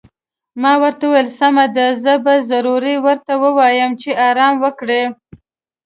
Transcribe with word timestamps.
ما 0.61 0.73
ورته 0.83 1.03
وویل: 1.07 1.27
سمه 1.39 1.65
ده، 1.75 1.87
زه 2.03 2.13
به 2.23 2.33
ضرور 2.49 2.83
ورته 3.05 3.33
ووایم 3.43 3.91
چې 4.01 4.09
ارام 4.27 4.53
وکړي. 4.63 5.03